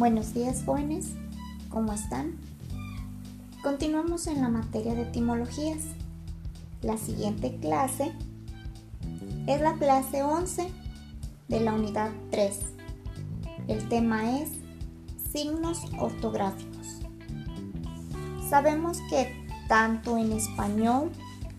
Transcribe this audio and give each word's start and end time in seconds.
Buenos 0.00 0.32
días 0.32 0.62
jóvenes, 0.64 1.12
¿cómo 1.68 1.92
están? 1.92 2.38
Continuamos 3.62 4.28
en 4.28 4.40
la 4.40 4.48
materia 4.48 4.94
de 4.94 5.02
etimologías. 5.02 5.82
La 6.80 6.96
siguiente 6.96 7.58
clase 7.60 8.10
es 9.46 9.60
la 9.60 9.74
clase 9.74 10.22
11 10.22 10.70
de 11.48 11.60
la 11.60 11.74
unidad 11.74 12.12
3. 12.30 12.60
El 13.68 13.90
tema 13.90 14.38
es 14.38 14.48
signos 15.30 15.82
ortográficos. 15.98 17.02
Sabemos 18.48 18.96
que 19.10 19.30
tanto 19.68 20.16
en 20.16 20.32
español 20.32 21.10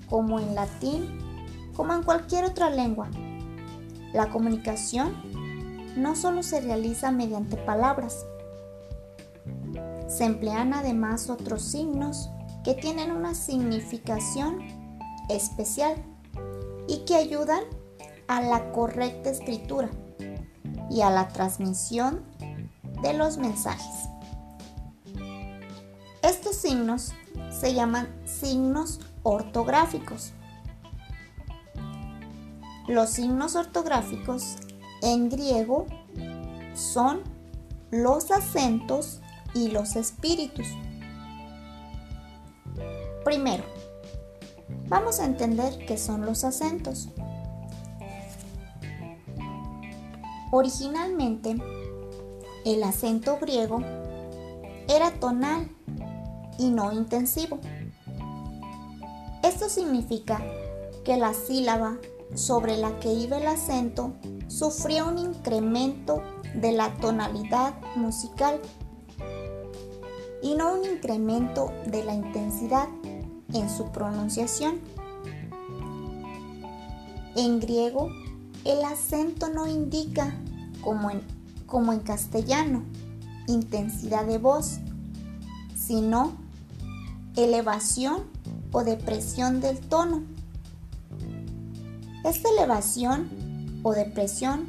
como 0.09 0.39
en 0.39 0.55
latín, 0.55 1.05
como 1.75 1.93
en 1.93 2.01
cualquier 2.01 2.45
otra 2.45 2.71
lengua, 2.71 3.07
la 4.13 4.31
comunicación 4.31 5.13
no 5.95 6.15
solo 6.15 6.43
se 6.43 6.61
realiza 6.61 7.11
mediante 7.11 7.57
palabras, 7.57 8.25
se 10.07 10.25
emplean 10.25 10.73
además 10.73 11.29
otros 11.29 11.63
signos 11.63 12.29
que 12.63 12.73
tienen 12.73 13.11
una 13.11 13.33
significación 13.33 14.59
especial 15.29 15.95
y 16.87 17.05
que 17.05 17.15
ayudan 17.15 17.63
a 18.27 18.41
la 18.41 18.71
correcta 18.71 19.29
escritura 19.29 19.89
y 20.89 21.01
a 21.01 21.09
la 21.09 21.29
transmisión 21.29 22.23
de 23.01 23.13
los 23.13 23.37
mensajes. 23.37 24.09
Estos 26.21 26.55
signos 26.57 27.13
se 27.49 27.73
llaman 27.73 28.07
signos 28.25 28.99
ortográficos. 29.23 30.33
Los 32.87 33.11
signos 33.11 33.55
ortográficos 33.55 34.57
en 35.01 35.29
griego 35.29 35.85
son 36.73 37.21
los 37.91 38.31
acentos 38.31 39.19
y 39.53 39.69
los 39.69 39.95
espíritus. 39.95 40.67
Primero, 43.23 43.63
vamos 44.87 45.19
a 45.19 45.25
entender 45.25 45.85
qué 45.85 45.97
son 45.97 46.25
los 46.25 46.43
acentos. 46.43 47.09
Originalmente, 50.51 51.55
el 52.65 52.83
acento 52.83 53.37
griego 53.39 53.81
era 54.87 55.11
tonal 55.19 55.69
y 56.57 56.69
no 56.69 56.91
intensivo. 56.91 57.59
Esto 59.43 59.69
significa 59.69 60.43
que 61.03 61.17
la 61.17 61.33
sílaba 61.33 61.97
sobre 62.35 62.77
la 62.77 62.99
que 62.99 63.13
iba 63.13 63.37
el 63.37 63.47
acento 63.47 64.13
sufría 64.51 65.05
un 65.05 65.17
incremento 65.17 66.21
de 66.53 66.73
la 66.73 66.93
tonalidad 66.95 67.73
musical 67.95 68.59
y 70.43 70.55
no 70.55 70.73
un 70.73 70.85
incremento 70.85 71.71
de 71.85 72.03
la 72.03 72.13
intensidad 72.13 72.89
en 73.53 73.69
su 73.69 73.91
pronunciación. 73.91 74.79
En 77.35 77.59
griego, 77.59 78.09
el 78.65 78.83
acento 78.83 79.49
no 79.49 79.67
indica, 79.67 80.35
como 80.81 81.09
en, 81.09 81.21
como 81.65 81.93
en 81.93 81.99
castellano, 82.01 82.83
intensidad 83.47 84.25
de 84.25 84.37
voz, 84.37 84.79
sino 85.75 86.33
elevación 87.37 88.23
o 88.73 88.83
depresión 88.83 89.61
del 89.61 89.79
tono. 89.79 90.23
Esta 92.25 92.49
elevación 92.49 93.50
o 93.83 93.93
depresión 93.93 94.67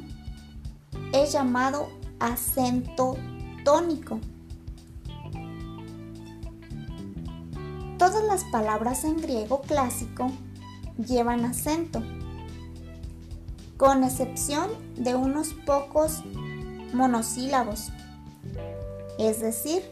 es 1.13 1.31
llamado 1.31 1.89
acento 2.19 3.17
tónico. 3.63 4.19
Todas 7.97 8.23
las 8.25 8.43
palabras 8.45 9.03
en 9.03 9.17
griego 9.17 9.61
clásico 9.61 10.31
llevan 10.97 11.45
acento, 11.45 12.01
con 13.77 14.03
excepción 14.03 14.69
de 14.95 15.15
unos 15.15 15.53
pocos 15.65 16.23
monosílabos. 16.93 17.89
Es 19.17 19.41
decir, 19.41 19.83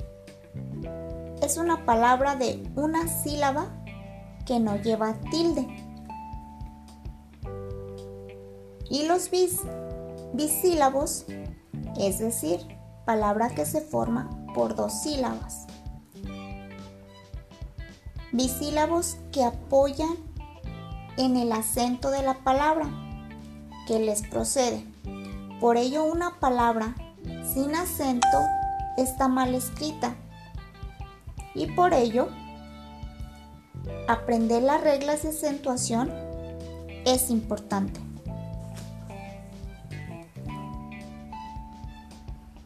es 1.42 1.58
una 1.58 1.86
palabra 1.86 2.36
de 2.36 2.64
una 2.76 3.08
sílaba 3.08 3.68
que 4.46 4.60
no 4.60 4.76
lleva 4.78 5.14
tilde. 5.32 5.68
Y 8.92 9.08
los 9.08 9.32
bis, 9.32 9.62
bisílabos, 10.34 11.26
es 12.00 12.20
decir, 12.20 12.60
palabra 13.08 13.50
que 13.50 13.66
se 13.66 13.82
forma 13.82 14.30
por 14.54 14.76
dos 14.76 15.02
sílabas 15.02 15.66
bisílabos 18.32 19.18
que 19.32 19.44
apoyan 19.44 20.16
en 21.18 21.36
el 21.36 21.52
acento 21.52 22.12
de 22.12 22.24
la 22.24 22.36
palabra 22.44 22.90
que 23.88 24.00
les 24.00 24.22
procede. 24.22 24.86
Por 25.60 25.78
ello 25.78 26.06
una 26.06 26.40
palabra 26.40 26.96
sin 27.54 27.76
acento 27.76 28.40
está 28.98 29.28
mal 29.28 29.54
escrita 29.54 30.16
y 31.54 31.68
por 31.68 31.94
ello 31.94 32.30
aprender 34.08 34.64
las 34.64 34.82
reglas 34.82 35.24
de 35.24 35.30
acentuación 35.30 36.10
es 37.06 37.30
importante. 37.30 38.00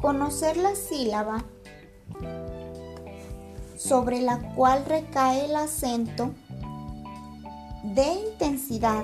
Conocer 0.06 0.56
la 0.58 0.76
sílaba 0.76 1.44
sobre 3.76 4.22
la 4.22 4.54
cual 4.54 4.86
recae 4.86 5.46
el 5.46 5.56
acento 5.56 6.30
de 7.82 8.14
intensidad 8.30 9.04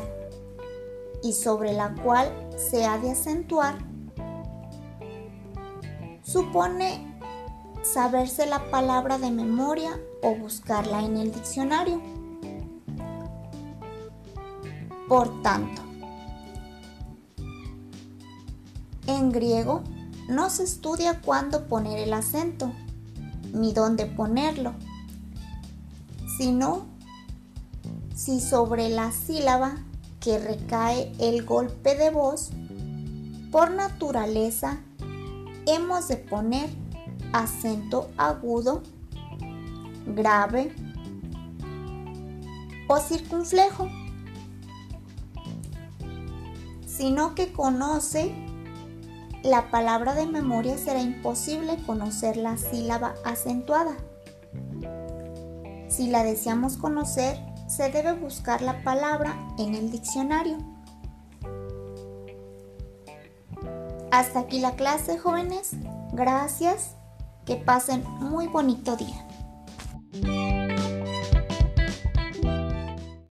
y 1.23 1.33
sobre 1.33 1.73
la 1.73 1.95
cual 2.03 2.31
se 2.55 2.85
ha 2.85 2.99
de 2.99 3.13
acentuar, 3.13 3.79
supone 6.21 7.17
saberse 7.81 8.45
la 8.45 8.69
palabra 8.69 9.17
de 9.17 9.31
memoria 9.31 9.99
o 10.21 10.35
buscarla 10.35 11.03
en 11.03 11.17
el 11.17 11.31
diccionario. 11.31 11.99
Por 15.07 15.41
tanto, 15.41 15.81
en 19.07 19.31
griego 19.31 19.81
no 20.27 20.49
se 20.49 20.63
estudia 20.63 21.21
cuándo 21.21 21.67
poner 21.67 21.99
el 21.99 22.13
acento, 22.13 22.71
ni 23.53 23.73
dónde 23.73 24.05
ponerlo, 24.05 24.73
sino 26.37 26.85
si 28.15 28.39
sobre 28.39 28.89
la 28.89 29.11
sílaba 29.11 29.77
que 30.19 30.37
recae 30.37 31.11
el 31.19 31.43
golpe 31.43 31.95
de 31.95 32.11
voz, 32.11 32.51
por 33.51 33.71
naturaleza 33.71 34.79
hemos 35.65 36.07
de 36.07 36.17
poner 36.17 36.69
acento 37.33 38.09
agudo, 38.17 38.83
grave 40.05 40.73
o 42.87 42.97
circunflejo, 42.99 43.87
sino 46.85 47.35
que 47.35 47.51
conoce 47.51 48.50
la 49.43 49.71
palabra 49.71 50.13
de 50.13 50.27
memoria 50.27 50.77
será 50.77 51.01
imposible 51.01 51.77
conocer 51.85 52.37
la 52.37 52.57
sílaba 52.57 53.15
acentuada. 53.25 53.95
Si 55.87 56.07
la 56.07 56.23
deseamos 56.23 56.77
conocer, 56.77 57.37
se 57.67 57.89
debe 57.89 58.13
buscar 58.13 58.61
la 58.61 58.83
palabra 58.83 59.35
en 59.57 59.75
el 59.75 59.91
diccionario. 59.91 60.57
Hasta 64.11 64.39
aquí 64.41 64.59
la 64.59 64.75
clase, 64.75 65.17
jóvenes. 65.17 65.71
Gracias. 66.13 66.95
Que 67.45 67.55
pasen 67.55 68.03
muy 68.19 68.47
bonito 68.47 68.95
día. 68.95 69.25